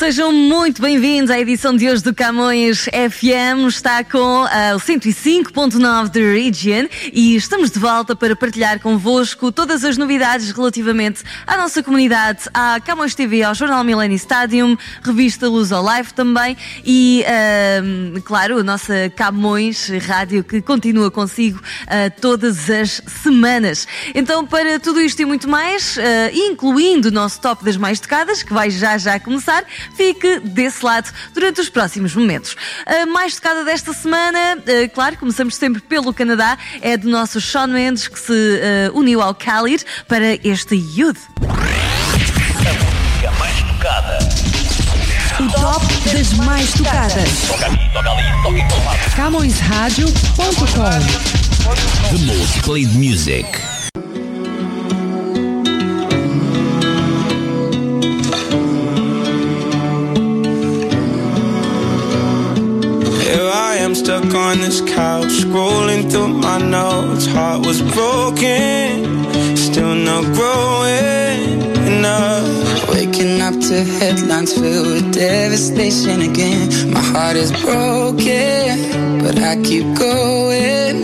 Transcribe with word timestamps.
Sejam 0.00 0.32
muito 0.32 0.80
bem-vindos 0.80 1.30
à 1.30 1.38
edição 1.38 1.76
de 1.76 1.86
hoje 1.86 2.02
do 2.02 2.14
Camões 2.14 2.86
FM. 2.86 3.68
Está 3.68 4.02
com 4.02 4.44
uh, 4.44 4.74
o 4.74 4.80
105.9 4.80 6.08
da 6.08 6.20
Region 6.20 6.88
e 7.12 7.36
estamos 7.36 7.70
de 7.70 7.78
volta 7.78 8.16
para 8.16 8.34
partilhar 8.34 8.80
convosco 8.80 9.52
todas 9.52 9.84
as 9.84 9.98
novidades 9.98 10.52
relativamente 10.52 11.22
à 11.46 11.54
nossa 11.58 11.82
comunidade, 11.82 12.44
à 12.54 12.80
Camões 12.80 13.14
TV, 13.14 13.42
ao 13.42 13.54
Jornal 13.54 13.84
Millennium 13.84 14.16
Stadium, 14.16 14.78
revista 15.02 15.46
Luz 15.46 15.70
ao 15.70 15.84
Live 15.84 16.14
também 16.14 16.56
e, 16.82 17.22
uh, 17.26 18.22
claro, 18.22 18.56
a 18.56 18.62
nossa 18.62 19.12
Camões 19.14 19.90
Rádio 20.06 20.42
que 20.42 20.62
continua 20.62 21.10
consigo 21.10 21.58
uh, 21.58 22.20
todas 22.22 22.70
as 22.70 23.02
semanas. 23.22 23.86
Então, 24.14 24.46
para 24.46 24.80
tudo 24.80 24.98
isto 24.98 25.20
e 25.20 25.26
muito 25.26 25.46
mais, 25.46 25.98
incluindo 26.32 27.08
o 27.08 27.10
nosso 27.10 27.38
top 27.38 27.62
das 27.62 27.76
mais 27.76 28.00
tocadas, 28.00 28.42
que 28.42 28.54
vai 28.54 28.70
já 28.70 28.96
já 28.96 29.20
começar, 29.20 29.62
fique 29.94 30.40
desse 30.40 30.84
lado 30.84 31.10
durante 31.32 31.60
os 31.60 31.68
próximos 31.68 32.14
momentos. 32.14 32.56
A 32.86 33.06
mais 33.06 33.34
tocada 33.34 33.64
desta 33.64 33.92
semana, 33.92 34.58
claro, 34.94 35.16
começamos 35.16 35.54
sempre 35.54 35.80
pelo 35.80 36.12
Canadá, 36.12 36.58
é 36.80 36.96
do 36.96 37.08
nosso 37.08 37.40
Sean 37.40 37.68
Mendes 37.68 38.08
que 38.08 38.18
se 38.18 38.32
uh, 38.32 38.98
uniu 38.98 39.20
ao 39.20 39.34
Khalid 39.34 39.84
para 40.08 40.34
este 40.46 40.74
Youth. 40.74 41.18
A 43.26 43.30
mais 43.38 43.62
tocada. 43.62 44.18
O 45.40 45.50
top 45.52 45.86
das 46.12 46.32
mais 46.34 46.72
tocadas. 46.72 47.48
Toca 47.48 47.66
aqui, 47.66 47.90
toca 47.92 48.10
ali, 48.10 48.42
toca 48.42 48.58
em 48.58 48.68
todo 48.68 48.84
lado. 48.84 48.98
CamõesRádio.com 49.16 52.10
The 52.10 52.18
most 52.26 52.62
played 52.62 52.92
music. 52.94 53.46
On 64.50 64.58
this 64.58 64.80
couch, 64.80 65.30
scrolling 65.44 66.10
through 66.10 66.26
my 66.26 66.58
notes. 66.58 67.26
Heart 67.26 67.66
was 67.66 67.80
broken, 67.82 69.56
still 69.56 69.94
not 69.94 70.24
growing 70.34 71.60
enough. 71.86 72.88
Waking 72.88 73.40
up 73.40 73.54
to 73.68 73.76
headlines 73.98 74.52
filled 74.52 74.88
with 74.94 75.14
devastation 75.14 76.22
again. 76.22 76.92
My 76.92 77.00
heart 77.12 77.36
is 77.36 77.52
broken, 77.62 79.20
but 79.22 79.38
I 79.38 79.54
keep 79.62 79.86
going. 79.96 80.96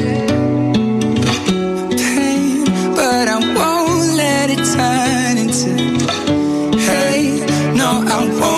Pain, 2.02 2.64
but 2.96 3.28
I 3.36 3.38
won't 3.58 4.08
let 4.22 4.50
it 4.54 4.62
turn 4.74 5.34
into 5.44 5.72
hate. 6.88 7.46
No, 7.76 7.90
I 8.14 8.28
won't 8.40 8.55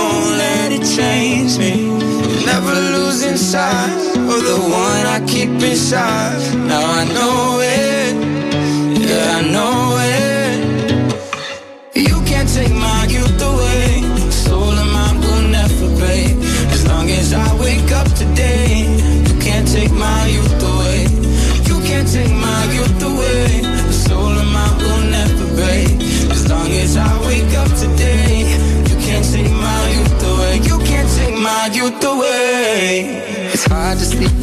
the 4.49 4.61
one 4.61 5.05
I 5.17 5.19
keep 5.27 5.51
inside. 5.71 6.41
Now 6.71 6.83
I 7.01 7.05
know 7.15 7.61
it, 7.61 7.78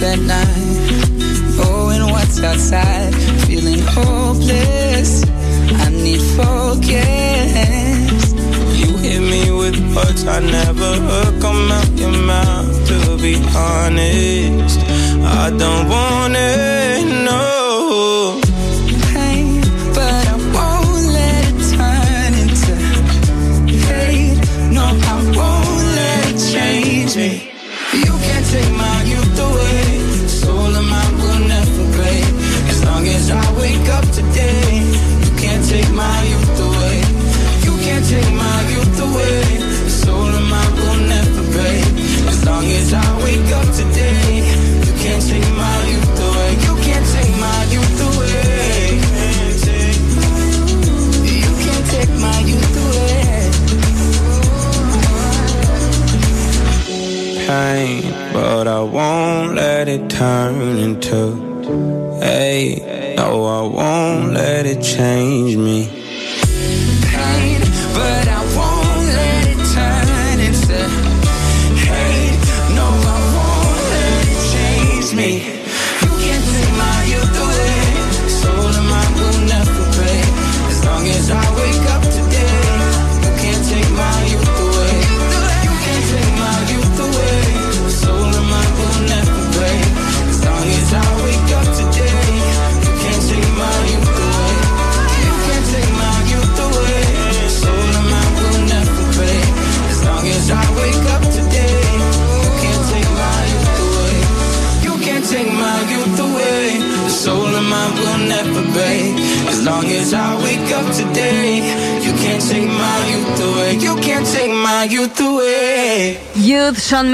hard 0.05 0.19
to 0.19 0.19
sleep 0.19 0.19
at 0.19 0.19
night, 0.19 1.57
knowing 1.57 2.11
what's 2.11 2.41
outside, 2.41 3.13
feeling 3.45 3.79
hopeless. 3.79 5.23
I 5.73 5.89
need 5.89 6.21
focus. 6.37 8.33
You 8.79 8.97
hit 8.97 9.21
me 9.21 9.51
with 9.51 9.77
words 9.95 10.25
I 10.25 10.39
never 10.39 10.95
heard 11.07 11.41
come 11.41 11.71
out 11.71 11.89
your 11.97 12.11
mouth. 12.11 12.87
To 12.87 13.17
be 13.17 13.35
honest, 13.55 14.79
I 15.23 15.49
don't 15.57 15.89
want 15.89 16.35
it, 16.35 16.64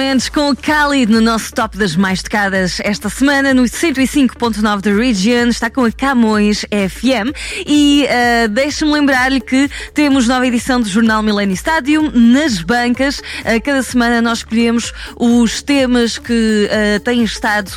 Mendes 0.02 0.30
com 0.30 0.50
o 0.50 0.54
Khalid 0.54 1.12
no 1.12 1.22
nosso 1.22 1.54
top 1.54 1.78
das 1.78 1.96
mais 1.96 2.24
tocadas 2.24 2.80
esta 2.80 3.08
semana 3.08 3.54
no 3.54 3.62
105.9 3.62 4.82
da 4.82 4.92
Region, 4.92 5.50
está 5.50 5.70
com 5.70 5.86
a 5.86 5.92
Camões 5.92 6.62
FM 6.62 7.30
e 7.68 8.08
uh, 8.08 8.50
deixa-me 8.50 8.92
lembrar-lhe 8.94 9.40
que 9.40 9.70
temos 9.94 10.28
nova 10.28 10.48
edição 10.48 10.82
do 10.82 10.90
Jornal 10.90 11.22
Millennium 11.22 11.54
Stadium 11.54 12.12
nas 12.16 12.64
bancas. 12.64 13.20
Uh, 13.20 13.62
cada 13.64 13.84
semana 13.84 14.24
nós 14.24 14.40
escolhemos 14.40 14.92
os 15.16 15.62
temas 15.62 16.18
que 16.18 16.68
uh, 16.68 17.00
têm 17.02 17.24
estado 17.24 17.72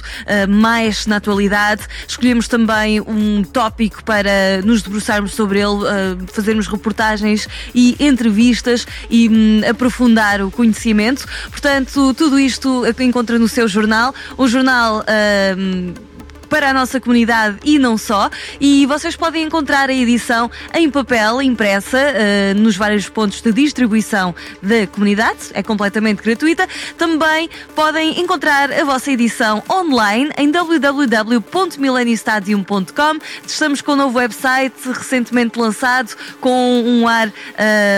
mais 0.48 1.06
na 1.06 1.16
atualidade. 1.16 1.82
Escolhemos 2.08 2.48
também 2.48 3.02
um 3.02 3.44
tópico 3.44 4.02
para 4.02 4.62
nos 4.64 4.82
debruçarmos 4.82 5.34
sobre 5.34 5.60
ele, 5.60 6.26
fazermos 6.32 6.66
reportagens 6.66 7.46
e 7.74 7.94
entrevistas 8.00 8.86
e 9.10 9.28
hum, 9.28 9.60
aprofundar 9.68 10.40
o 10.40 10.50
conhecimento. 10.50 11.26
Portanto, 11.50 12.13
tudo 12.14 12.38
isto 12.38 12.86
encontra 13.04 13.38
no 13.38 13.48
seu 13.48 13.68
jornal. 13.68 14.14
Um 14.38 14.46
jornal. 14.46 15.04
hum, 15.58 15.94
para 16.54 16.70
a 16.70 16.72
nossa 16.72 17.00
comunidade 17.00 17.58
e 17.64 17.80
não 17.80 17.98
só. 17.98 18.30
E 18.60 18.86
vocês 18.86 19.16
podem 19.16 19.42
encontrar 19.42 19.90
a 19.90 19.92
edição 19.92 20.48
em 20.72 20.88
papel, 20.88 21.42
impressa, 21.42 21.98
uh, 21.98 22.54
nos 22.60 22.76
vários 22.76 23.08
pontos 23.08 23.40
de 23.40 23.52
distribuição 23.52 24.32
da 24.62 24.86
comunidade. 24.86 25.50
É 25.52 25.64
completamente 25.64 26.22
gratuita. 26.22 26.68
Também 26.96 27.50
podem 27.74 28.20
encontrar 28.20 28.72
a 28.72 28.84
vossa 28.84 29.10
edição 29.10 29.64
online 29.68 30.30
em 30.38 30.48
www.millenniumstadium.com. 30.48 33.18
Estamos 33.44 33.80
com 33.80 33.94
um 33.94 33.96
novo 33.96 34.18
website 34.18 34.76
recentemente 34.92 35.58
lançado, 35.58 36.14
com 36.40 36.84
um 36.86 37.08
ar 37.08 37.26
uh, 37.26 37.32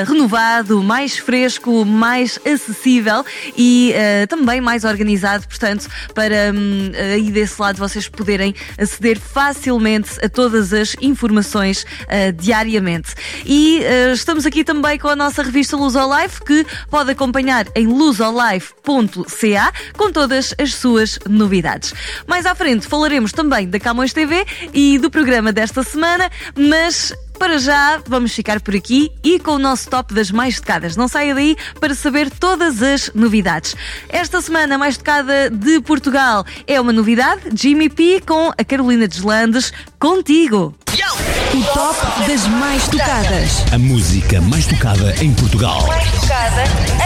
renovado, 0.06 0.82
mais 0.82 1.18
fresco, 1.18 1.84
mais 1.84 2.38
acessível 2.42 3.22
e 3.54 3.92
uh, 3.92 4.26
também 4.28 4.62
mais 4.62 4.84
organizado, 4.84 5.46
portanto, 5.46 5.86
para 6.14 6.54
um, 6.54 6.90
aí 7.12 7.30
desse 7.30 7.60
lado 7.60 7.76
vocês 7.76 8.08
poderem 8.08 8.45
aceder 8.78 9.18
facilmente 9.18 10.24
a 10.24 10.28
todas 10.28 10.72
as 10.72 10.96
informações 11.00 11.84
uh, 11.84 12.32
diariamente. 12.32 13.14
E 13.44 13.80
uh, 13.80 14.12
estamos 14.12 14.46
aqui 14.46 14.64
também 14.64 14.98
com 14.98 15.08
a 15.08 15.16
nossa 15.16 15.42
revista 15.42 15.76
Luz 15.76 15.96
ao 15.96 16.10
Life, 16.18 16.42
que 16.42 16.66
pode 16.90 17.10
acompanhar 17.10 17.66
em 17.74 17.86
luzolife.ca 17.86 19.72
com 19.96 20.12
todas 20.12 20.54
as 20.58 20.74
suas 20.74 21.18
novidades. 21.28 21.94
Mais 22.26 22.46
à 22.46 22.54
frente 22.54 22.86
falaremos 22.86 23.32
também 23.32 23.68
da 23.68 23.78
Camões 23.78 24.12
TV 24.12 24.44
e 24.72 24.98
do 24.98 25.10
programa 25.10 25.52
desta 25.52 25.82
semana, 25.82 26.30
mas 26.56 27.12
para 27.36 27.58
já, 27.58 28.00
vamos 28.06 28.32
ficar 28.32 28.60
por 28.60 28.74
aqui 28.74 29.10
e 29.22 29.38
com 29.38 29.52
o 29.52 29.58
nosso 29.58 29.88
top 29.88 30.14
das 30.14 30.30
mais 30.30 30.58
tocadas. 30.58 30.96
Não 30.96 31.08
saia 31.08 31.34
daí 31.34 31.56
para 31.78 31.94
saber 31.94 32.30
todas 32.30 32.82
as 32.82 33.10
novidades. 33.14 33.76
Esta 34.08 34.40
semana, 34.40 34.74
a 34.74 34.78
mais 34.78 34.96
tocada 34.96 35.50
de 35.50 35.80
Portugal 35.80 36.44
é 36.66 36.80
uma 36.80 36.92
novidade: 36.92 37.42
Jimmy 37.54 37.88
P 37.88 38.22
com 38.26 38.50
a 38.56 38.64
Carolina 38.64 39.06
Deslandes, 39.06 39.72
contigo. 39.98 40.74
O 41.54 41.62
top 41.72 42.28
das 42.28 42.46
mais 42.46 42.88
tocadas. 42.88 43.72
A 43.72 43.78
música 43.78 44.40
mais 44.40 44.66
tocada 44.66 45.14
em 45.22 45.32
Portugal. 45.34 45.86
Mais 45.86 46.10
tocada 46.10 46.64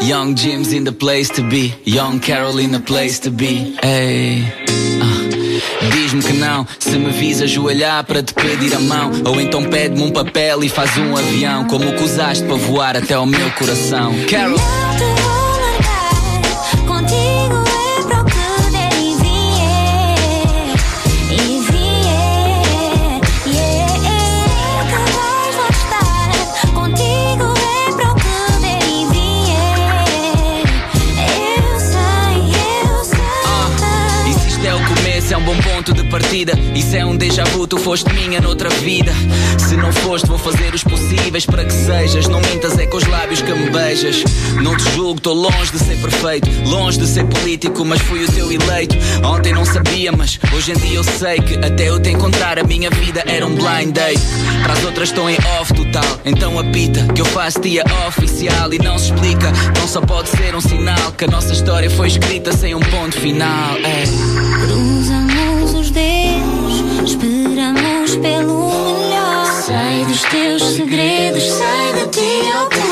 Young 0.00 0.34
Jim's 0.36 0.72
in 0.72 0.84
the 0.84 0.92
place 0.92 1.28
to 1.30 1.42
be. 1.42 1.74
Young 1.84 2.20
Carol 2.20 2.58
in 2.58 2.70
the 2.70 2.80
place 2.80 3.18
to 3.20 3.30
be. 3.30 3.76
Hey. 3.82 4.44
ah. 5.02 5.90
Diz-me 5.90 6.22
que 6.22 6.32
não, 6.34 6.66
se 6.78 6.98
me 6.98 7.10
vis 7.10 7.42
ajoelhar 7.42 8.04
para 8.04 8.22
te 8.22 8.32
pedir 8.32 8.74
a 8.74 8.80
mão. 8.80 9.10
Ou 9.26 9.40
então 9.40 9.64
pede-me 9.64 10.02
um 10.02 10.10
papel 10.10 10.62
e 10.62 10.68
faz 10.68 10.96
um 10.96 11.16
avião. 11.16 11.64
Como 11.66 11.92
que 11.92 12.02
usaste 12.02 12.44
para 12.44 12.56
voar 12.56 12.96
até 12.96 13.14
ao 13.14 13.26
meu 13.26 13.50
coração. 13.52 14.12
Carol. 14.30 14.87
Partida. 36.28 36.52
Isso 36.74 36.94
é 36.94 37.04
um 37.06 37.16
déjà 37.16 37.42
vu, 37.44 37.66
tu 37.66 37.78
foste 37.78 38.12
minha 38.12 38.38
noutra 38.38 38.68
vida. 38.68 39.10
Se 39.56 39.74
não 39.76 39.90
foste, 39.90 40.26
vou 40.26 40.36
fazer 40.36 40.74
os 40.74 40.84
possíveis 40.84 41.46
para 41.46 41.64
que 41.64 41.72
sejas. 41.72 42.28
Não 42.28 42.40
mintas, 42.40 42.78
é 42.78 42.86
com 42.86 42.98
os 42.98 43.06
lábios 43.06 43.40
que 43.40 43.50
me 43.52 43.70
beijas. 43.70 44.22
Não 44.62 44.76
te 44.76 44.84
julgo, 44.94 45.16
estou 45.16 45.32
longe 45.32 45.72
de 45.72 45.78
ser 45.78 45.96
perfeito. 45.96 46.48
Longe 46.68 46.98
de 46.98 47.06
ser 47.06 47.24
político, 47.24 47.82
mas 47.82 48.02
fui 48.02 48.24
o 48.24 48.30
teu 48.30 48.52
eleito. 48.52 48.94
Ontem 49.24 49.54
não 49.54 49.64
sabia, 49.64 50.12
mas 50.12 50.38
hoje 50.54 50.72
em 50.72 50.74
dia 50.76 50.96
eu 50.96 51.04
sei 51.04 51.40
que 51.40 51.54
até 51.54 51.88
eu 51.88 51.98
te 51.98 52.10
encontrar, 52.10 52.58
a 52.58 52.64
minha 52.64 52.90
vida 52.90 53.24
era 53.26 53.46
um 53.46 53.54
blind 53.54 53.94
date. 53.94 54.20
Para 54.62 54.74
as 54.74 54.84
outras 54.84 55.08
estou 55.08 55.30
em 55.30 55.38
off 55.58 55.72
total. 55.72 56.20
Então 56.26 56.58
apita, 56.58 57.10
que 57.14 57.22
eu 57.22 57.26
faço 57.26 57.58
dia 57.60 57.84
oficial 58.06 58.70
e 58.72 58.78
não 58.78 58.98
se 58.98 59.12
explica. 59.12 59.50
Então 59.70 59.88
só 59.88 60.02
pode 60.02 60.28
ser 60.28 60.54
um 60.54 60.60
sinal 60.60 61.12
que 61.12 61.24
a 61.24 61.28
nossa 61.28 61.54
história 61.54 61.88
foi 61.88 62.08
escrita 62.08 62.54
sem 62.54 62.74
um 62.74 62.80
ponto 62.80 63.18
final. 63.18 63.76
É. 63.78 65.27
pelo 68.20 68.70
melhor. 68.84 69.46
Sei 69.64 70.04
dos 70.04 70.22
teus 70.22 70.62
segredos, 70.76 71.42
sei 71.42 71.92
de 71.94 72.08
ti 72.08 72.50
ao 72.52 72.87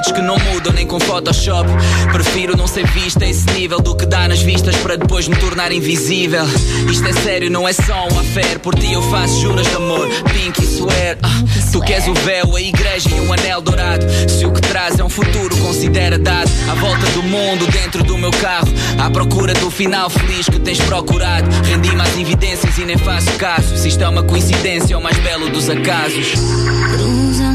defeitos 0.00 0.12
que 0.12 0.22
não 0.22 0.38
mudam 0.38 0.72
nem 0.72 0.86
com 0.86 0.98
Photoshop. 0.98 1.68
Prefiro 2.12 2.56
não 2.56 2.66
ser 2.66 2.86
vista 2.88 3.24
a 3.24 3.28
esse 3.28 3.46
nível 3.52 3.80
do 3.80 3.94
que 3.94 4.06
dá 4.06 4.26
nas 4.26 4.40
vistas 4.40 4.74
para 4.76 4.96
depois 4.96 5.28
me 5.28 5.36
tornar 5.36 5.70
invisível. 5.72 6.44
Isto 6.90 7.06
é 7.08 7.12
sério, 7.12 7.50
não 7.50 7.68
é 7.68 7.72
só 7.72 8.08
um 8.10 8.18
affair. 8.18 8.58
Por 8.60 8.74
ti 8.74 8.92
eu 8.92 9.02
faço 9.02 9.40
juras 9.40 9.66
de 9.68 9.76
amor, 9.76 10.08
pink 10.32 10.62
e 10.62 10.66
swear. 10.66 11.18
Ah, 11.22 11.42
tu 11.72 11.80
queres 11.80 12.08
o 12.08 12.14
véu, 12.14 12.56
a 12.56 12.60
igreja 12.60 13.08
e 13.10 13.20
um 13.20 13.32
anel 13.32 13.60
dourado. 13.60 14.04
Se 14.28 14.44
o 14.46 14.52
que 14.52 14.60
traz 14.60 14.98
é 14.98 15.04
um 15.04 15.10
futuro, 15.10 15.56
considera 15.58 16.18
dado. 16.18 16.50
À 16.70 16.74
volta 16.74 17.06
do 17.10 17.22
mundo, 17.22 17.66
dentro 17.70 18.02
do 18.02 18.16
meu 18.16 18.30
carro. 18.30 18.68
À 18.98 19.10
procura 19.10 19.52
do 19.54 19.70
final 19.70 20.08
feliz 20.08 20.46
que 20.48 20.58
tens 20.58 20.80
procurado. 20.80 21.48
Rendi-me 21.64 22.00
às 22.00 22.16
evidências 22.16 22.78
e 22.78 22.84
nem 22.84 22.96
faço 22.96 23.30
caso. 23.32 23.76
Se 23.76 23.88
isto 23.88 24.02
é 24.02 24.08
uma 24.08 24.22
coincidência, 24.22 24.94
é 24.94 24.96
o 24.96 25.02
mais 25.02 25.18
belo 25.18 25.50
dos 25.50 25.68
acasos. 25.68 26.30
Cruzamos 26.30 27.30
os 27.30 27.49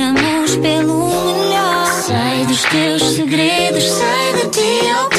esperamos 0.00 0.56
pelo 0.56 1.08
melhor. 1.08 1.86
Sei 1.86 2.46
dos 2.46 2.62
teus 2.64 3.02
segredos, 3.14 3.84
sei 3.84 4.32
de 4.42 4.48
ti 4.48 4.88
ao 4.88 5.09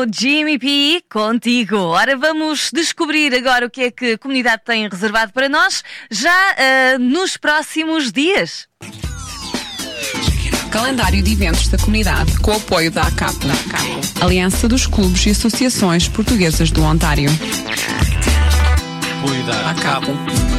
com 0.00 0.06
Jimmy 0.10 0.58
P 0.58 1.02
contigo. 1.10 1.76
Ora, 1.76 2.16
vamos 2.16 2.70
descobrir 2.72 3.34
agora 3.34 3.66
o 3.66 3.70
que 3.70 3.82
é 3.82 3.90
que 3.90 4.12
a 4.12 4.18
comunidade 4.18 4.62
tem 4.64 4.88
reservado 4.88 5.32
para 5.32 5.48
nós 5.48 5.82
já 6.10 6.32
ah, 6.56 6.98
nos 6.98 7.36
próximos 7.36 8.10
dias. 8.10 8.66
Calendário 10.70 11.22
de 11.22 11.32
eventos 11.32 11.68
da 11.68 11.76
comunidade 11.76 12.38
com 12.38 12.52
o 12.52 12.56
apoio 12.56 12.90
da 12.90 13.02
ACAP, 13.02 13.36
Aliança 14.20 14.68
dos 14.68 14.86
Clubes 14.86 15.26
e 15.26 15.30
Associações 15.30 16.08
Portuguesas 16.08 16.70
do 16.70 16.82
Ontário. 16.82 17.28
ACAP. 19.70 20.49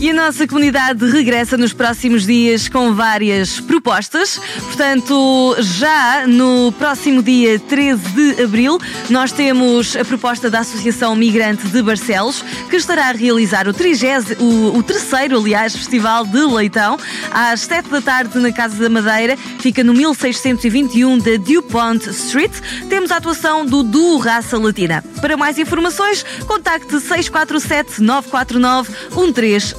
E 0.00 0.10
a 0.10 0.14
nossa 0.14 0.46
comunidade 0.46 1.04
regressa 1.10 1.56
nos 1.56 1.72
próximos 1.72 2.24
dias 2.24 2.68
com 2.68 2.94
várias 2.94 3.58
propostas. 3.58 4.40
Portanto, 4.62 5.56
já 5.58 6.24
no 6.24 6.70
próximo 6.78 7.20
dia 7.20 7.58
13 7.58 8.00
de 8.12 8.42
abril, 8.44 8.78
nós 9.10 9.32
temos 9.32 9.96
a 9.96 10.04
proposta 10.04 10.48
da 10.48 10.60
Associação 10.60 11.16
Migrante 11.16 11.66
de 11.66 11.82
Barcelos, 11.82 12.44
que 12.70 12.76
estará 12.76 13.08
a 13.08 13.12
realizar 13.12 13.66
o, 13.66 13.72
30, 13.72 14.40
o, 14.40 14.78
o 14.78 14.82
terceiro, 14.84 15.36
aliás, 15.36 15.74
Festival 15.74 16.24
de 16.24 16.44
Leitão, 16.44 16.96
às 17.32 17.62
7 17.62 17.88
da 17.88 18.00
tarde 18.00 18.38
na 18.38 18.52
Casa 18.52 18.76
da 18.76 18.88
Madeira. 18.88 19.36
Fica 19.58 19.82
no 19.82 19.92
1621 19.92 21.18
da 21.18 21.36
DuPont 21.38 22.08
Street. 22.10 22.52
Temos 22.88 23.10
a 23.10 23.16
atuação 23.16 23.66
do 23.66 23.82
Duo 23.82 24.18
Raça 24.18 24.56
Latina. 24.58 25.02
Para 25.20 25.36
mais 25.36 25.58
informações, 25.58 26.24
contacte 26.46 27.00
647 27.00 28.00
949 28.00 28.92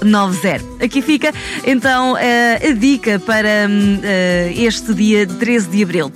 1390. 0.10 0.84
Aqui 0.84 1.02
fica 1.02 1.34
então 1.66 2.18
eh, 2.18 2.70
a 2.70 2.74
dica 2.74 3.20
para 3.20 3.68
hum, 3.70 4.00
eh, 4.04 4.54
este 4.56 4.94
dia 4.94 5.28
13 5.28 5.68
de 5.70 5.84
abril. 5.84 6.12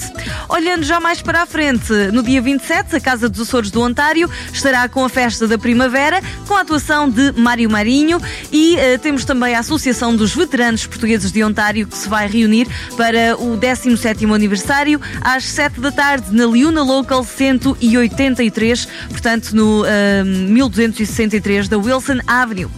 Olhando 0.51 0.83
já 0.83 1.01
mais 1.01 1.23
para 1.23 1.41
a 1.41 1.47
frente, 1.47 1.91
no 2.13 2.23
dia 2.23 2.43
27, 2.43 2.97
a 2.97 3.01
Casa 3.01 3.27
dos 3.27 3.49
Açores 3.49 3.71
do 3.71 3.81
Ontário 3.81 4.29
estará 4.53 4.87
com 4.87 5.03
a 5.03 5.09
festa 5.09 5.49
da 5.49 5.57
primavera, 5.57 6.21
com 6.47 6.55
a 6.55 6.61
atuação 6.61 7.09
de 7.09 7.33
Mário 7.33 7.71
Marinho 7.71 8.21
e 8.53 8.77
uh, 8.77 8.99
temos 8.99 9.25
também 9.25 9.55
a 9.55 9.62
Associação 9.63 10.15
dos 10.17 10.35
Veteranos 10.35 10.87
Portugueses 10.87 11.31
de 11.31 11.43
Ontário, 11.45 11.87
que 11.87 11.97
se 11.97 12.09
vai 12.09 12.27
reunir 12.27 12.67
para 12.97 13.37
o 13.39 13.57
17º 13.57 14.35
aniversário 14.35 15.01
às 15.21 15.45
7 15.45 15.81
da 15.81 15.93
tarde 15.93 16.35
na 16.35 16.47
Liuna 16.47 16.83
Local 16.83 17.23
183, 17.23 18.87
portanto 19.09 19.53
no 19.53 19.83
uh, 19.83 20.25
1263 20.25 21.69
da 21.69 21.79
Wilson 21.79 22.19
Avenue. 22.27 22.69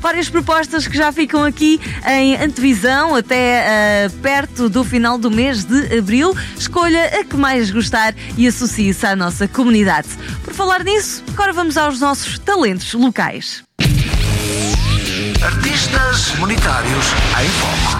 Várias 0.00 0.28
propostas 0.28 0.88
que 0.88 0.96
já 0.96 1.12
ficam 1.12 1.44
aqui 1.44 1.80
em 2.04 2.34
antevisão 2.36 3.14
até 3.14 4.08
uh, 4.08 4.18
perto 4.18 4.68
do 4.68 4.82
final 4.82 5.16
do 5.16 5.30
mês 5.30 5.62
de 5.62 5.96
abril. 5.96 6.36
Escolha 6.58 7.20
a 7.20 7.24
que 7.24 7.36
mais 7.36 7.70
gostar 7.70 8.14
e 8.36 8.48
associe-se 8.48 9.06
à 9.06 9.14
nossa 9.14 9.46
comunidade. 9.46 10.08
Por 10.42 10.52
falar 10.52 10.82
nisso, 10.82 11.22
agora 11.32 11.52
vamos 11.52 11.76
aos 11.76 12.00
nossos 12.00 12.36
talentos 12.40 12.92
locais. 12.94 13.62
Artistas 15.44 16.34
monetários 16.38 17.06
em 17.40 17.48
foco. 17.48 17.98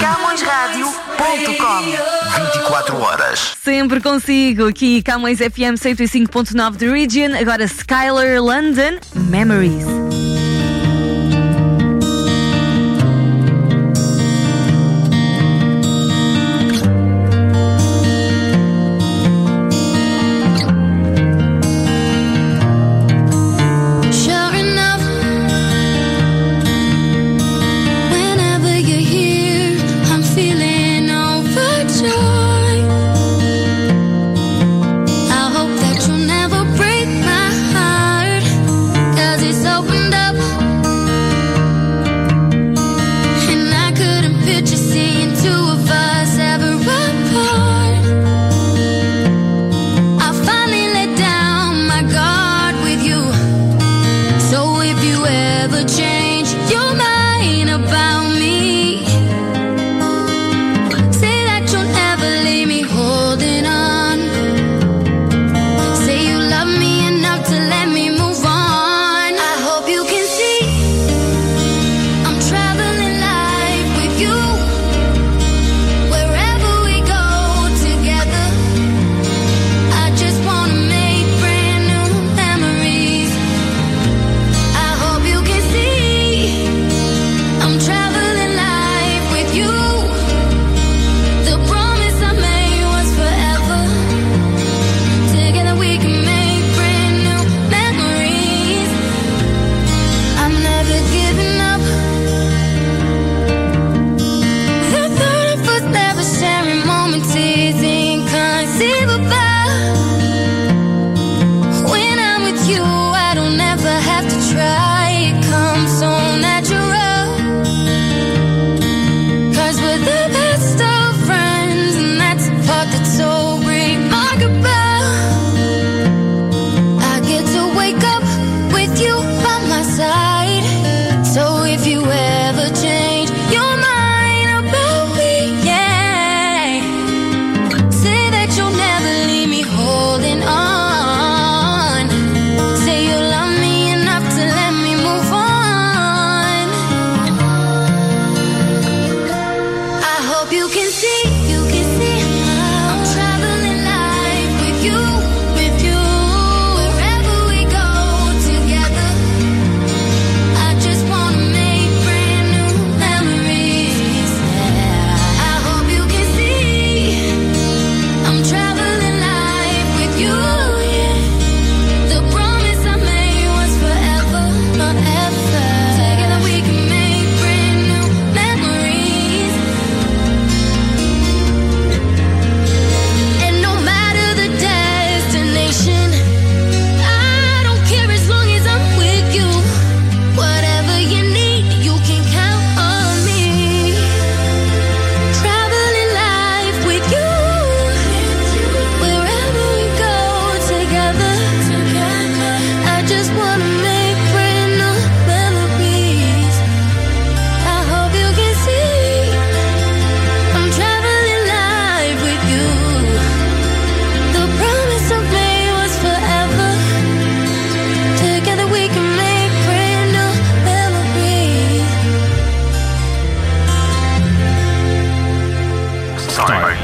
CamõesRádio.com 0.00 1.80
24 2.52 3.00
horas. 3.00 3.56
Sempre 3.62 4.00
consigo 4.00 4.68
aqui 4.68 5.02
Camões 5.02 5.38
FM 5.38 5.74
105.9 5.76 6.76
The 6.76 6.86
Region, 6.86 7.36
agora 7.36 7.64
Skylar 7.64 8.40
London 8.40 8.98
Memories. 9.14 10.29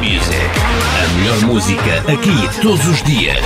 Music. 0.07 0.39
A 1.03 1.19
melhor 1.19 1.41
música 1.47 2.05
aqui 2.07 2.61
todos 2.63 2.87
os 2.87 3.03
dias. 3.03 3.45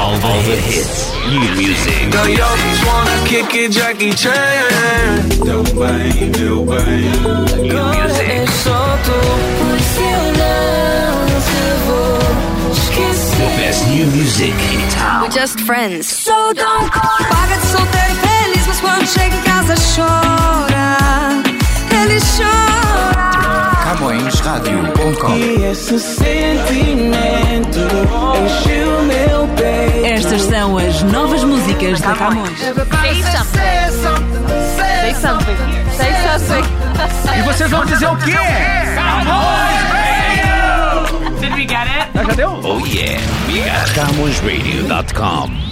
All 0.00 0.18
the 0.18 0.56
hits. 0.68 1.12
New 1.28 1.40
Music. 1.54 2.10
Yo, 2.12 2.26
yo, 2.26 2.46
just 2.56 2.84
wanna 2.84 3.24
kick 3.26 3.54
it, 3.54 3.70
Jackie 3.70 4.12
Chan. 4.12 4.32
Deu 5.44 5.62
bem, 5.62 6.30
deu 6.32 6.64
bem. 6.64 7.10
New 7.62 7.84
Music. 7.84 8.42
The 13.38 13.48
best 13.56 13.88
new 13.88 14.06
music 14.06 14.54
in 14.72 14.90
town. 14.90 15.22
We're 15.22 15.30
just 15.30 15.60
friends. 15.60 16.06
So 16.08 16.52
don't 16.52 16.90
call. 16.90 17.26
Paga 17.28 17.56
de 17.56 17.66
solteiro 17.66 18.14
feliz, 18.16 18.66
mas 18.66 18.80
quando 18.80 19.06
chega 19.06 19.36
em 19.36 19.42
casa 19.42 19.74
chora. 19.94 20.96
Ele 21.90 22.18
chora. 22.20 22.91
CamõesRádio.com 23.92 25.36
E 25.36 25.64
esse 25.66 26.00
sentimento 26.00 27.78
encheu 28.42 29.02
meu 29.02 29.46
peito. 29.48 30.06
Estas 30.06 30.40
são 30.42 30.78
as 30.78 31.02
novas 31.02 31.44
músicas 31.44 32.00
da 32.00 32.14
Camões. 32.14 32.58
Say 32.58 32.72
something. 35.14 35.56
Say 35.94 36.12
something. 36.22 36.64
E 37.38 37.42
vocês 37.42 37.70
vão 37.70 37.84
dizer 37.84 38.06
o 38.06 38.16
quê? 38.16 38.32
Did 41.40 41.52
we 41.52 41.66
get 41.66 41.86
it? 41.86 42.08
Já 42.14 42.34
deu? 42.34 42.60
Oh 42.64 42.86
yeah. 42.86 43.20
We 43.48 43.60
got 43.60 43.90
CamõesRadio.com. 43.94 45.71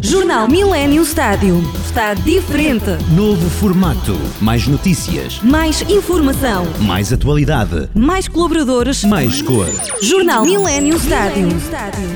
Jornal 0.00 0.46
Millennium 0.48 1.04
Stádio. 1.04 1.60
Está 1.84 2.14
diferente. 2.14 2.90
Novo 3.10 3.48
formato. 3.50 4.16
Mais 4.40 4.66
notícias. 4.66 5.40
Mais 5.42 5.82
informação. 5.82 6.66
Mais 6.80 7.12
atualidade. 7.12 7.88
Mais 7.94 8.28
colaboradores. 8.28 9.04
Mais 9.04 9.42
cor. 9.42 9.66
Jornal 10.00 10.44
Millennium 10.44 10.98
Stádio. 10.98 11.48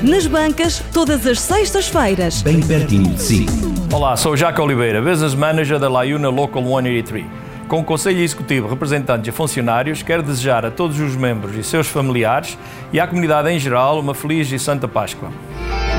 Nas 0.01 0.25
bancas, 0.27 0.81
todas 0.93 1.27
as 1.27 1.39
sextas-feiras. 1.39 2.41
Bem 2.41 2.61
pertinho 2.61 3.13
de 3.13 3.21
si. 3.21 3.45
Olá, 3.91 4.15
sou 4.15 4.37
Jaco 4.37 4.61
Oliveira, 4.61 5.01
Business 5.01 5.35
Manager 5.35 5.77
da 5.77 5.89
Laiuna 5.89 6.29
Local 6.29 6.63
183. 6.63 7.25
Com 7.67 7.79
o 7.79 7.83
Conselho 7.83 8.19
Executivo, 8.19 8.67
representantes 8.67 9.27
e 9.27 9.31
funcionários, 9.31 10.01
quero 10.03 10.23
desejar 10.23 10.65
a 10.65 10.71
todos 10.71 10.99
os 10.99 11.15
membros 11.15 11.55
e 11.55 11.63
seus 11.63 11.87
familiares 11.87 12.57
e 12.91 12.99
à 12.99 13.07
comunidade 13.07 13.49
em 13.49 13.59
geral 13.59 13.99
uma 13.99 14.13
feliz 14.13 14.51
e 14.51 14.59
santa 14.59 14.87
Páscoa. 14.87 15.29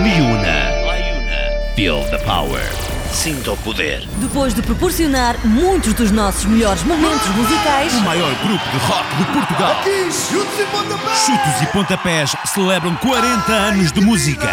Liuna. 0.03 0.74
Feel 1.77 2.05
the 2.09 2.19
power. 2.19 2.63
Sinta 3.13 3.51
o 3.51 3.57
poder. 3.57 4.07
Depois 4.21 4.55
de 4.55 4.63
proporcionar 4.63 5.37
muitos 5.45 5.93
dos 5.95 6.13
nossos 6.13 6.45
melhores 6.45 6.85
momentos 6.85 7.27
musicais, 7.31 7.93
O 7.95 8.01
maior 8.03 8.33
grupo 8.45 8.65
de 8.71 8.77
rock 8.87 9.17
de 9.17 9.25
Portugal. 9.33 9.83
Chutos 11.27 11.63
e 11.63 11.67
pontapés 11.73 12.37
celebram 12.47 12.95
40 12.95 13.53
anos 13.53 13.91
de 13.91 14.01
música. 14.01 14.49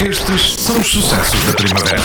Estes 0.00 0.54
são 0.54 0.78
os 0.78 0.86
sucessos 0.86 1.44
da 1.44 1.52
primavera. 1.54 2.00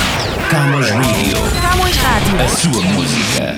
Camões 0.50 0.90
Radio. 0.90 1.38
Camões 1.62 1.96
Rádio. 1.98 2.42
A 2.42 2.50
sua 2.50 2.82
música. 2.82 3.56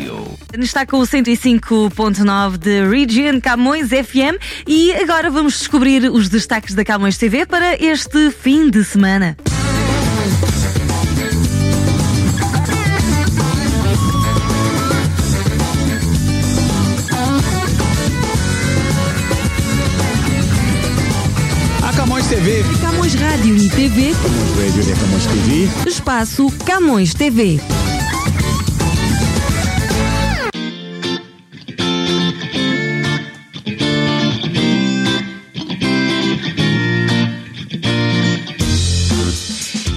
Está 0.59 0.85
com 0.85 0.99
o 0.99 1.03
105.9 1.03 2.57
de 2.57 2.85
Region 2.85 3.39
Camões 3.39 3.87
FM 3.87 4.37
e 4.67 4.93
agora 4.93 5.29
vamos 5.29 5.53
descobrir 5.59 6.09
os 6.11 6.27
destaques 6.27 6.75
da 6.75 6.83
Camões 6.83 7.17
TV 7.17 7.45
para 7.45 7.81
este 7.81 8.29
fim 8.29 8.69
de 8.69 8.83
semana. 8.83 9.37
Camões 23.05 23.13
Rádio 23.21 23.55
e 23.55 23.69
TV. 23.69 24.15
Camões 24.15 24.73
Radio 24.73 24.81
e 24.81 24.95
Camões 24.95 25.25
TV. 25.27 25.89
Espaço 25.89 26.51
Camões 26.65 27.13
TV. 27.13 27.59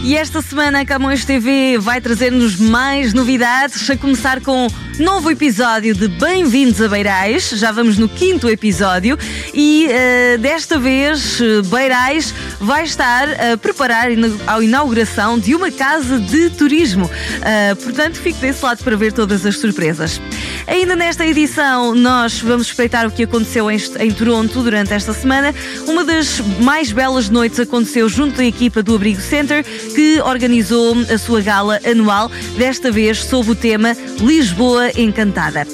E 0.05 0.15
esta 0.15 0.43
semana 0.43 0.81
a 0.81 0.85
Camões 0.85 1.25
TV 1.25 1.79
vai 1.79 2.03
trazer-nos 2.03 2.57
mais 2.57 3.15
novidades, 3.15 3.89
a 3.89 3.97
começar 3.97 4.43
com 4.43 4.67
novo 4.99 5.31
episódio 5.31 5.95
de 5.95 6.09
Bem-vindos 6.09 6.83
a 6.83 6.89
Beirais. 6.89 7.51
Já 7.51 7.71
vamos 7.71 7.99
no 7.99 8.09
quinto 8.09 8.49
episódio 8.49 9.17
e 9.55 9.87
eh, 9.89 10.37
desta 10.39 10.79
vez 10.79 11.41
eh, 11.41 11.63
Beirais 11.63 12.35
vai 12.61 12.83
estar 12.83 13.29
a 13.31 13.57
preparar 13.57 14.09
a 14.47 14.61
inauguração 14.63 15.39
de 15.39 15.55
uma 15.55 15.71
casa 15.71 16.19
de 16.19 16.51
turismo. 16.51 17.09
Eh, 17.43 17.75
portanto, 17.77 18.17
fique 18.17 18.41
desse 18.41 18.65
lado 18.65 18.83
para 18.83 18.97
ver 18.97 19.13
todas 19.13 19.47
as 19.47 19.59
surpresas. 19.59 20.21
Ainda 20.67 20.97
nesta 20.97 21.25
edição, 21.25 21.95
nós 21.95 22.41
vamos 22.41 22.67
espreitar 22.67 23.07
o 23.07 23.11
que 23.11 23.23
aconteceu 23.23 23.71
em, 23.71 23.79
em 24.01 24.11
Toronto 24.11 24.63
durante 24.63 24.93
esta 24.93 25.13
semana. 25.13 25.55
Uma 25.87 26.05
das 26.05 26.41
mais 26.61 26.91
belas 26.91 27.29
noites 27.29 27.61
aconteceu 27.61 28.09
junto 28.09 28.37
da 28.37 28.45
equipa 28.45 28.83
do 28.83 28.97
Abrigo 28.97 29.21
Center, 29.21 29.65
que 29.95 30.21
organizou 30.23 30.97
a 31.13 31.19
sua 31.19 31.41
gala 31.41 31.81
anual, 31.89 32.31
desta 32.57 32.91
vez 32.91 33.25
sob 33.25 33.51
o 33.51 33.55
tema 33.55 33.97
Lisboa 34.21 34.88
Encantada. 34.97 35.67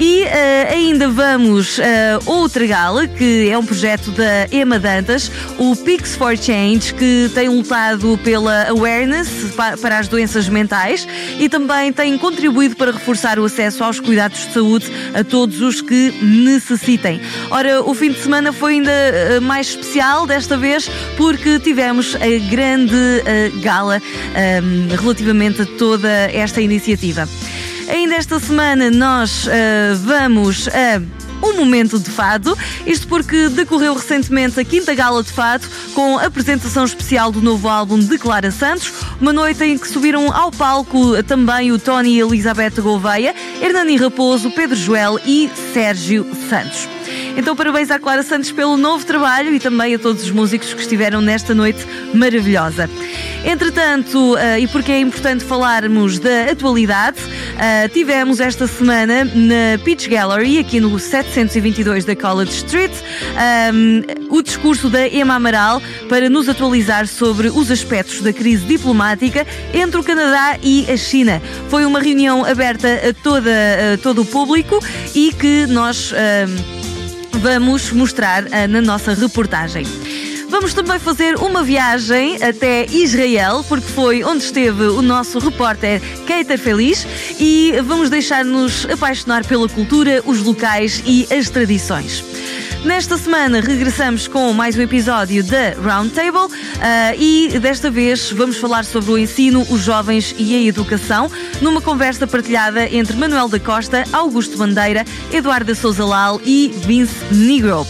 E 0.00 0.22
eh, 0.24 0.68
ainda 0.72 1.06
vamos 1.08 1.78
a 1.78 2.18
outra 2.28 2.66
gala, 2.66 3.06
que 3.06 3.48
é 3.50 3.56
um 3.56 3.64
projeto 3.64 4.10
da 4.10 4.48
Emma 4.50 4.78
Dantas, 4.78 5.30
o 5.58 5.76
Pix 5.76 6.16
for 6.16 6.36
Change, 6.36 6.94
que 6.94 7.30
tem 7.34 7.48
lutado 7.48 8.18
pela 8.24 8.68
awareness 8.70 9.28
pa- 9.54 9.76
para 9.76 9.98
as 9.98 10.08
doenças 10.08 10.48
mentais 10.48 11.06
e 11.38 11.48
também 11.48 11.92
tem 11.92 12.16
contribuído 12.18 12.74
para 12.74 12.90
reforçar 12.90 13.38
o 13.38 13.44
acesso 13.44 13.84
aos 13.84 14.00
cuidados 14.00 14.46
de 14.48 14.52
saúde 14.54 14.86
a 15.14 15.22
todos 15.22 15.60
os 15.60 15.80
que 15.80 16.10
necessitem. 16.22 17.20
Ora, 17.50 17.82
o 17.82 17.94
fim 17.94 18.10
de 18.10 18.20
semana 18.20 18.52
foi 18.52 18.72
ainda 18.74 18.90
eh, 18.90 19.40
mais 19.40 19.68
especial 19.68 20.26
desta 20.26 20.56
vez 20.56 20.90
porque 21.16 21.60
tivemos 21.60 22.16
a 22.16 22.50
grande 22.50 22.94
eh, 23.24 23.52
gala 23.62 24.02
eh, 24.34 24.60
relativamente 25.00 25.62
a 25.62 25.66
toda 25.78 26.08
esta 26.32 26.60
iniciativa. 26.60 27.28
Ainda 27.92 28.14
esta 28.14 28.40
semana 28.40 28.90
nós 28.90 29.46
ah, 29.46 29.94
vamos 30.02 30.66
a 30.68 30.98
Um 31.46 31.56
Momento 31.56 31.98
de 31.98 32.10
Fado. 32.10 32.56
Isto 32.86 33.06
porque 33.06 33.50
decorreu 33.50 33.92
recentemente 33.92 34.58
a 34.58 34.64
quinta 34.64 34.94
gala 34.94 35.22
de 35.22 35.30
fado 35.30 35.66
com 35.94 36.16
a 36.16 36.24
apresentação 36.24 36.86
especial 36.86 37.30
do 37.30 37.42
novo 37.42 37.68
álbum 37.68 37.98
de 37.98 38.16
Clara 38.16 38.50
Santos, 38.50 38.90
uma 39.20 39.30
noite 39.30 39.62
em 39.64 39.76
que 39.76 39.86
subiram 39.86 40.32
ao 40.32 40.50
palco 40.50 41.22
também 41.24 41.70
o 41.70 41.78
Tony 41.78 42.14
e 42.14 42.20
Elizabeth 42.20 42.80
Gouveia, 42.80 43.34
Hernani 43.60 43.98
Raposo, 43.98 44.50
Pedro 44.52 44.74
Joel 44.74 45.20
e 45.26 45.50
Sérgio 45.74 46.26
Santos. 46.48 46.88
Então, 47.34 47.56
parabéns 47.56 47.90
à 47.90 47.98
Clara 47.98 48.22
Santos 48.22 48.52
pelo 48.52 48.76
novo 48.76 49.06
trabalho 49.06 49.54
e 49.54 49.58
também 49.58 49.94
a 49.94 49.98
todos 49.98 50.22
os 50.22 50.30
músicos 50.30 50.74
que 50.74 50.82
estiveram 50.82 51.20
nesta 51.20 51.54
noite 51.54 51.86
maravilhosa. 52.12 52.90
Entretanto, 53.44 54.34
uh, 54.34 54.58
e 54.60 54.66
porque 54.68 54.92
é 54.92 55.00
importante 55.00 55.42
falarmos 55.42 56.18
da 56.18 56.44
atualidade, 56.52 57.18
uh, 57.20 57.88
tivemos 57.88 58.38
esta 58.38 58.66
semana 58.66 59.24
na 59.24 59.82
Peach 59.82 60.08
Gallery, 60.08 60.58
aqui 60.58 60.78
no 60.78 60.98
722 60.98 62.04
da 62.04 62.14
College 62.14 62.52
Street, 62.52 62.92
um, 63.72 64.02
o 64.36 64.42
discurso 64.42 64.90
da 64.90 65.08
Emma 65.08 65.34
Amaral 65.34 65.82
para 66.10 66.28
nos 66.28 66.48
atualizar 66.50 67.08
sobre 67.08 67.48
os 67.48 67.70
aspectos 67.70 68.20
da 68.20 68.32
crise 68.32 68.64
diplomática 68.66 69.46
entre 69.72 69.98
o 69.98 70.04
Canadá 70.04 70.58
e 70.62 70.86
a 70.90 70.96
China. 70.98 71.40
Foi 71.68 71.86
uma 71.86 71.98
reunião 71.98 72.44
aberta 72.44 72.88
a, 72.88 73.14
toda, 73.22 73.50
a 73.94 73.98
todo 73.98 74.20
o 74.20 74.24
público 74.24 74.78
e 75.14 75.32
que 75.32 75.66
nós. 75.66 76.12
Um, 76.12 76.81
vamos 77.42 77.90
mostrar 77.90 78.44
uh, 78.44 78.68
na 78.68 78.80
nossa 78.80 79.14
reportagem. 79.14 79.84
Vamos 80.48 80.72
também 80.74 80.98
fazer 80.98 81.34
uma 81.36 81.64
viagem 81.64 82.40
até 82.40 82.86
Israel, 82.86 83.64
porque 83.68 83.88
foi 83.88 84.22
onde 84.22 84.44
esteve 84.44 84.84
o 84.84 85.02
nosso 85.02 85.40
repórter 85.40 86.00
Keiter 86.24 86.58
Feliz 86.58 87.04
e 87.40 87.72
vamos 87.82 88.08
deixar-nos 88.10 88.86
apaixonar 88.88 89.44
pela 89.44 89.68
cultura, 89.68 90.22
os 90.24 90.40
locais 90.40 91.02
e 91.04 91.26
as 91.34 91.50
tradições. 91.50 92.31
Nesta 92.84 93.16
semana 93.16 93.60
regressamos 93.60 94.26
com 94.26 94.52
mais 94.52 94.76
um 94.76 94.80
episódio 94.80 95.44
da 95.44 95.70
Roundtable 95.80 96.46
uh, 96.46 96.50
e 97.16 97.56
desta 97.60 97.88
vez 97.88 98.32
vamos 98.32 98.56
falar 98.56 98.84
sobre 98.84 99.12
o 99.12 99.18
ensino, 99.18 99.64
os 99.70 99.82
jovens 99.82 100.34
e 100.36 100.56
a 100.56 100.60
educação, 100.60 101.30
numa 101.60 101.80
conversa 101.80 102.26
partilhada 102.26 102.88
entre 102.88 103.16
Manuel 103.16 103.48
da 103.48 103.60
Costa, 103.60 104.02
Augusto 104.12 104.58
Bandeira, 104.58 105.04
Eduardo 105.32 105.74
Souza 105.76 106.04
Lal 106.04 106.40
e 106.44 106.74
Vince 106.84 107.14
Negro. 107.30 107.86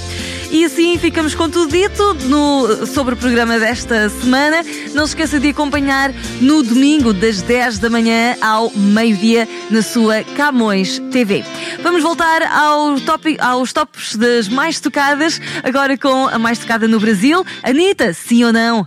E 0.52 0.66
assim 0.66 0.98
ficamos 0.98 1.34
com 1.34 1.48
tudo 1.48 1.72
dito 1.72 2.14
no, 2.28 2.86
sobre 2.86 3.14
o 3.14 3.16
programa 3.16 3.58
desta 3.58 4.10
semana. 4.10 4.62
Não 4.92 5.06
se 5.06 5.12
esqueça 5.12 5.40
de 5.40 5.48
acompanhar 5.48 6.12
no 6.42 6.62
domingo, 6.62 7.14
das 7.14 7.40
10 7.40 7.78
da 7.78 7.88
manhã 7.88 8.36
ao 8.38 8.70
meio-dia, 8.70 9.48
na 9.70 9.80
sua 9.80 10.22
Camões 10.36 10.98
TV. 11.10 11.42
Vamos 11.82 12.02
voltar 12.02 12.42
ao 12.42 13.00
top, 13.00 13.34
aos 13.40 13.72
tops 13.72 14.14
das 14.14 14.46
mais 14.46 14.78
tocadas, 14.78 15.40
agora 15.64 15.96
com 15.96 16.28
a 16.28 16.38
mais 16.38 16.58
tocada 16.58 16.86
no 16.86 17.00
Brasil. 17.00 17.46
Anitta, 17.62 18.12
sim 18.12 18.44
ou 18.44 18.52
não? 18.52 18.86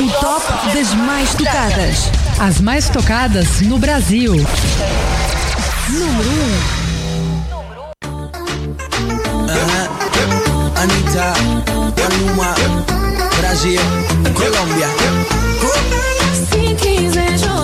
O 0.00 0.10
top 0.20 0.74
das 0.74 0.94
mais 0.94 1.34
tocadas. 1.34 2.10
As 2.40 2.60
mais 2.62 2.88
tocadas 2.88 3.60
no 3.60 3.78
Brasil. 3.78 4.32
Número 5.90 6.30
1. 6.78 6.81
Anitta, 10.82 11.32
Maluma, 11.96 12.54
Brasil, 13.38 13.80
Colômbia. 14.34 14.88
Se 16.50 16.74
quiser 16.74 17.38
jogar, 17.38 17.61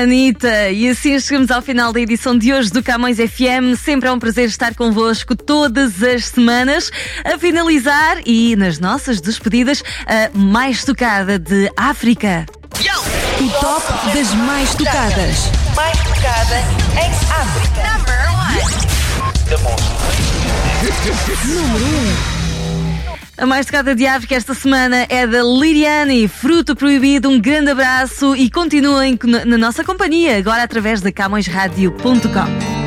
Anitta. 0.00 0.70
E 0.70 0.88
assim 0.88 1.18
chegamos 1.20 1.50
ao 1.50 1.60
final 1.60 1.92
da 1.92 2.00
edição 2.00 2.36
de 2.36 2.52
hoje 2.52 2.70
do 2.70 2.82
Camões 2.82 3.18
FM. 3.18 3.78
Sempre 3.78 4.08
é 4.08 4.12
um 4.12 4.18
prazer 4.18 4.48
estar 4.48 4.74
convosco 4.74 5.36
todas 5.36 6.02
as 6.02 6.26
semanas. 6.26 6.90
A 7.24 7.38
finalizar 7.38 8.18
e 8.24 8.56
nas 8.56 8.78
nossas 8.78 9.20
despedidas, 9.20 9.82
a 10.06 10.30
mais 10.36 10.84
tocada 10.84 11.38
de 11.38 11.70
África. 11.76 12.46
O 13.40 13.48
top 13.60 14.16
das 14.16 14.34
mais 14.34 14.74
tocadas. 14.74 15.50
Mais 15.74 15.98
tocada 15.98 16.56
em 16.96 17.10
África. 17.30 17.82
Number 17.98 18.18
one. 18.34 18.60
Número 21.46 21.84
1. 22.36 22.39
A 23.40 23.46
mais 23.46 23.64
tocada 23.64 23.94
de 23.94 24.06
África 24.06 24.34
esta 24.34 24.52
semana 24.52 25.06
é 25.08 25.26
da 25.26 25.42
Liriane, 25.42 26.28
Fruto 26.28 26.76
Proibido. 26.76 27.30
Um 27.30 27.40
grande 27.40 27.70
abraço 27.70 28.36
e 28.36 28.50
continuem 28.50 29.18
na 29.46 29.56
nossa 29.56 29.82
companhia, 29.82 30.36
agora 30.36 30.62
através 30.62 31.00
da 31.00 31.10
CamõesRádio.com. 31.10 32.79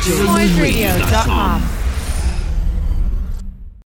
Camões 0.00 0.50
FM 0.50 0.56
105.9 0.56 0.56
The 0.56 0.64
Original. 0.64 0.89